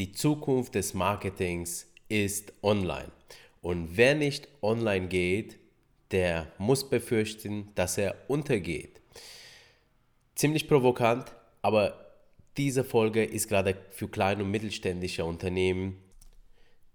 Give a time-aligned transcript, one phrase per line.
[0.00, 3.12] Die Zukunft des Marketings ist online.
[3.60, 5.58] Und wer nicht online geht,
[6.10, 9.02] der muss befürchten, dass er untergeht.
[10.34, 12.12] Ziemlich provokant, aber
[12.56, 15.98] diese Folge ist gerade für kleine und mittelständische Unternehmen,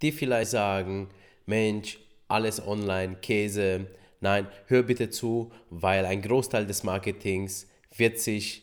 [0.00, 1.10] die vielleicht sagen,
[1.44, 1.98] Mensch,
[2.28, 3.86] alles online, Käse.
[4.22, 8.62] Nein, hör bitte zu, weil ein Großteil des Marketings wird sich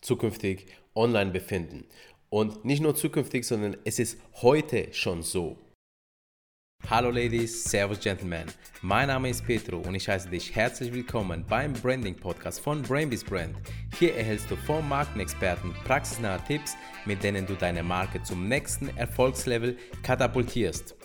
[0.00, 0.66] zukünftig
[0.96, 1.84] online befinden.
[2.32, 5.58] Und nicht nur zukünftig, sondern es ist heute schon so.
[6.88, 8.46] Hallo Ladies, Servus Gentlemen.
[8.82, 13.24] Mein Name ist Petro und ich heiße dich herzlich willkommen beim Branding Podcast von Brainbees
[13.24, 13.56] Brand.
[13.98, 19.76] Hier erhältst du vom Markenexperten praxisnahe Tipps, mit denen du deine Marke zum nächsten Erfolgslevel
[20.02, 20.99] katapultierst.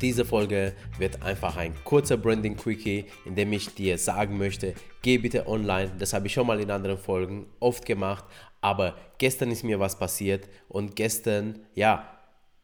[0.00, 5.18] Diese Folge wird einfach ein kurzer Branding Quickie, in dem ich dir sagen möchte, geh
[5.18, 5.92] bitte online.
[5.98, 8.24] Das habe ich schon mal in anderen Folgen oft gemacht,
[8.60, 12.10] aber gestern ist mir was passiert und gestern, ja,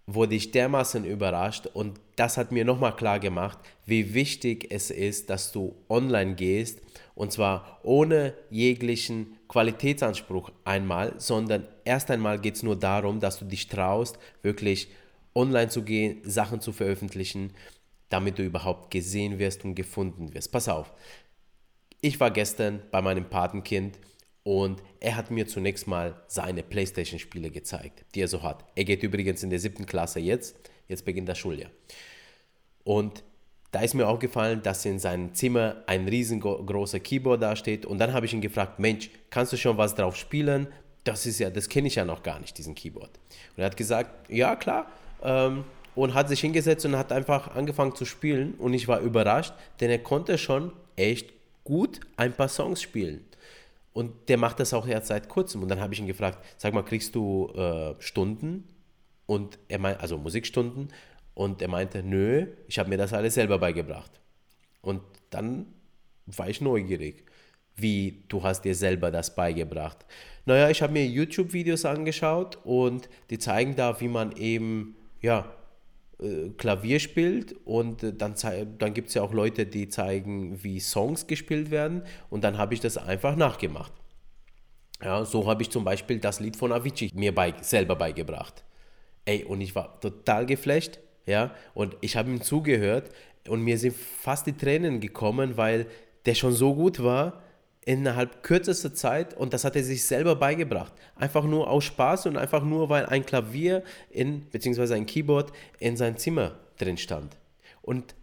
[0.07, 5.31] wurde ich dermaßen überrascht und das hat mir nochmal klar gemacht, wie wichtig es ist,
[5.31, 6.83] dass du online gehst
[7.15, 13.45] und zwar ohne jeglichen Qualitätsanspruch einmal, sondern erst einmal geht es nur darum, dass du
[13.45, 14.89] dich traust, wirklich
[15.35, 17.53] online zu gehen, Sachen zu veröffentlichen,
[18.09, 20.53] damit du überhaupt gesehen wirst und gefunden wirst.
[20.53, 20.93] Pass auf,
[22.01, 23.99] ich war gestern bei meinem Patenkind
[24.43, 28.65] und er hat mir zunächst mal seine Playstation-Spiele gezeigt, die er so hat.
[28.75, 30.57] Er geht übrigens in der siebten Klasse jetzt,
[30.89, 31.71] jetzt beginnt das Schuljahr.
[32.85, 33.23] Und
[33.71, 37.87] da ist mir aufgefallen, dass in seinem Zimmer ein riesengroßer Keyboard dasteht.
[37.87, 40.67] Und dann habe ich ihn gefragt, Mensch, kannst du schon was drauf spielen?
[41.05, 43.11] Das ist ja, das kenne ich ja noch gar nicht, diesen Keyboard.
[43.57, 44.91] Und er hat gesagt, ja klar,
[45.23, 49.53] ähm, und hat sich hingesetzt und hat einfach angefangen zu spielen und ich war überrascht,
[49.81, 51.33] denn er konnte schon echt
[51.65, 53.25] gut ein paar Songs spielen.
[53.93, 55.63] Und der macht das auch erst seit kurzem.
[55.63, 58.69] Und dann habe ich ihn gefragt, sag mal, kriegst du äh, Stunden?
[59.27, 60.89] Und er meinte, also Musikstunden.
[61.35, 64.21] Und er meinte, nö, ich habe mir das alles selber beigebracht.
[64.81, 65.67] Und dann
[66.27, 67.25] war ich neugierig.
[67.77, 70.05] Wie, du hast dir selber das beigebracht?
[70.45, 75.53] Naja, ich habe mir YouTube-Videos angeschaut und die zeigen da, wie man eben ja,
[76.21, 78.35] äh, Klavier spielt und äh, dann,
[78.79, 82.75] dann gibt es ja auch Leute, die zeigen, wie Songs gespielt werden und dann habe
[82.75, 83.93] ich das einfach nachgemacht.
[85.03, 88.65] Ja, so habe ich zum Beispiel das Lied von Avicii mir bei, selber beigebracht.
[89.25, 93.11] Ey, und ich war total geflasht, ja, und ich habe ihm zugehört
[93.49, 95.87] und mir sind fast die Tränen gekommen, weil
[96.27, 97.43] der schon so gut war
[97.85, 100.93] innerhalb kürzester Zeit und das hat er sich selber beigebracht.
[101.17, 105.97] Einfach nur aus Spaß und einfach nur, weil ein Klavier in, beziehungsweise ein Keyboard in
[105.97, 107.37] sein Zimmer drin stand.
[107.83, 108.15] Und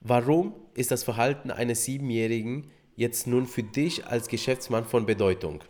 [0.00, 5.62] warum ist das Verhalten eines Siebenjährigen jetzt nun für dich als Geschäftsmann von Bedeutung?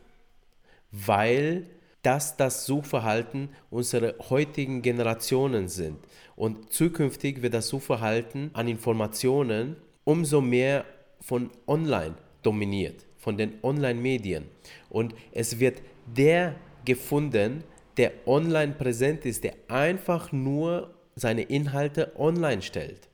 [0.91, 1.67] Weil
[2.03, 5.99] das das Suchverhalten unserer heutigen Generationen sind.
[6.37, 10.85] Und zukünftig wird das Suchverhalten an Informationen umso mehr
[11.21, 14.45] von online dominiert von den Online-Medien.
[14.89, 16.55] Und es wird der
[16.85, 17.65] gefunden,
[17.97, 23.09] der online präsent ist, der einfach nur seine Inhalte online stellt.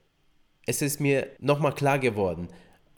[0.67, 2.49] Es ist mir nochmal klar geworden,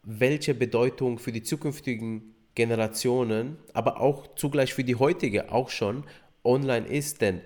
[0.02, 6.02] welche Bedeutung für die zukünftigen Generationen, aber auch zugleich für die heutige auch schon
[6.42, 7.20] online ist.
[7.20, 7.42] Denn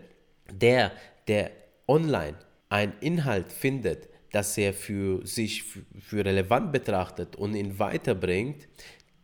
[0.51, 0.93] der,
[1.27, 1.51] der
[1.87, 2.39] online
[2.71, 8.69] einen Inhalt findet, das er für sich für relevant betrachtet und ihn weiterbringt,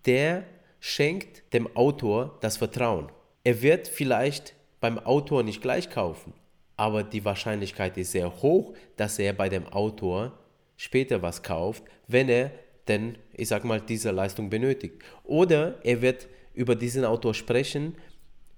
[0.06, 0.44] der
[0.80, 3.10] schenkt dem Autor das Vertrauen.
[3.42, 6.34] Er wird vielleicht beim Autor nicht gleich kaufen,
[6.76, 10.38] aber die Wahrscheinlichkeit ist sehr hoch, dass er bei dem Autor
[10.76, 12.50] später was kauft, wenn er
[12.88, 15.02] denn, ich sag mal, diese Leistung benötigt.
[15.22, 17.96] Oder er wird über diesen Autor sprechen,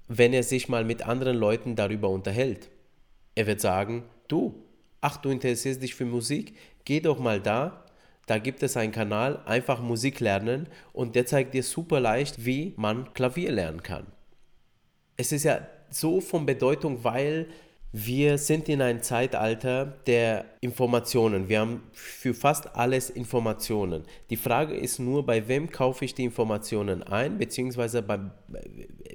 [0.09, 2.71] wenn er sich mal mit anderen Leuten darüber unterhält.
[3.35, 4.62] Er wird sagen, du,
[5.01, 7.86] ach, du interessierst dich für Musik, geh doch mal da
[8.26, 12.75] da gibt es einen Kanal, einfach Musik lernen und der zeigt dir super leicht, wie
[12.76, 14.06] man Klavier lernen kann.
[15.16, 15.60] Es ist ja
[15.91, 17.47] so von Bedeutung, weil
[17.92, 21.49] wir sind in einem Zeitalter der Informationen.
[21.49, 24.02] Wir haben für fast alles Informationen.
[24.29, 28.19] Die Frage ist nur, bei wem kaufe ich die Informationen ein, beziehungsweise bei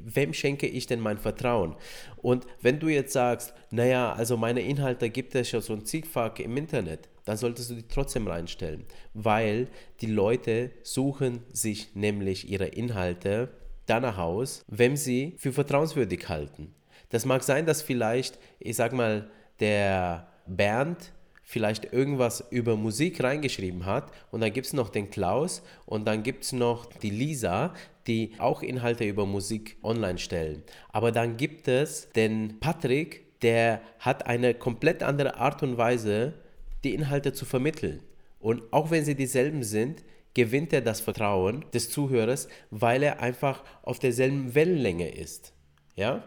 [0.04, 1.76] wem schenke ich denn mein Vertrauen?
[2.18, 6.40] Und wenn du jetzt sagst, naja, also meine Inhalte gibt es ja so ein zigfach
[6.40, 9.68] im Internet, dann solltest du die trotzdem reinstellen, weil
[10.02, 13.50] die Leute suchen sich nämlich ihre Inhalte
[13.86, 16.74] danach aus, wenn sie für vertrauenswürdig halten.
[17.10, 19.30] Das mag sein, dass vielleicht, ich sag mal,
[19.60, 21.12] der Bernd
[21.44, 26.24] vielleicht irgendwas über Musik reingeschrieben hat und dann gibt es noch den Klaus und dann
[26.24, 27.74] gibt es noch die Lisa,
[28.08, 30.64] die auch Inhalte über Musik online stellen.
[30.90, 36.34] Aber dann gibt es den Patrick, der hat eine komplett andere Art und Weise,
[36.84, 38.02] die Inhalte zu vermitteln.
[38.40, 43.64] Und auch wenn sie dieselben sind, gewinnt er das Vertrauen des Zuhörers, weil er einfach
[43.84, 45.54] auf derselben Wellenlänge ist.
[45.96, 46.24] Ja?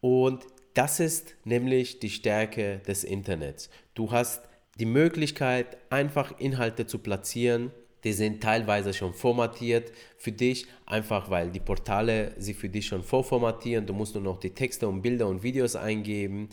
[0.00, 0.44] Und
[0.74, 3.70] das ist nämlich die Stärke des Internets.
[3.94, 4.48] Du hast
[4.80, 7.70] die Möglichkeit, einfach Inhalte zu platzieren.
[8.04, 13.02] Die sind teilweise schon formatiert für dich, einfach weil die Portale sie für dich schon
[13.02, 13.86] vorformatieren.
[13.86, 16.48] Du musst nur noch die Texte und Bilder und Videos eingeben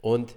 [0.00, 0.34] und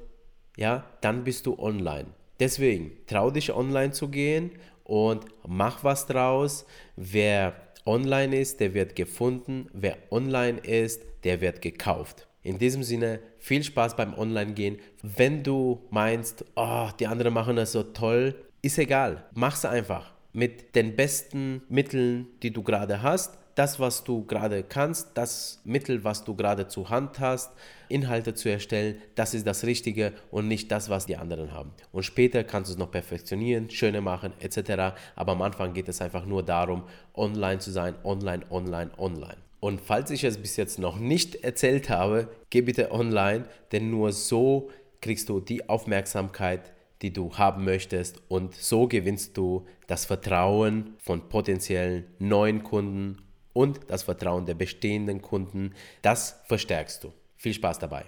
[0.57, 2.07] ja, dann bist du online.
[2.39, 4.51] Deswegen trau dich online zu gehen
[4.83, 6.65] und mach was draus.
[6.95, 7.55] Wer
[7.85, 9.69] online ist, der wird gefunden.
[9.73, 12.27] Wer online ist, der wird gekauft.
[12.41, 14.79] In diesem Sinne, viel Spaß beim Online-Gehen.
[15.01, 19.25] Wenn du meinst, oh, die anderen machen das so toll, ist egal.
[19.33, 20.13] Mach's einfach.
[20.33, 26.03] Mit den besten Mitteln, die du gerade hast das, was du gerade kannst, das Mittel,
[26.03, 27.51] was du gerade zur Hand hast,
[27.89, 31.71] Inhalte zu erstellen, das ist das Richtige und nicht das, was die anderen haben.
[31.91, 34.95] Und später kannst du es noch perfektionieren, schöner machen etc.
[35.15, 36.83] Aber am Anfang geht es einfach nur darum,
[37.13, 39.37] online zu sein, online, online, online.
[39.59, 44.11] Und falls ich es bis jetzt noch nicht erzählt habe, geh bitte online, denn nur
[44.11, 50.95] so kriegst du die Aufmerksamkeit, die du haben möchtest und so gewinnst du das Vertrauen
[50.97, 53.17] von potenziellen neuen Kunden
[53.53, 57.13] und das Vertrauen der bestehenden Kunden, das verstärkst du.
[57.37, 58.05] Viel Spaß dabei.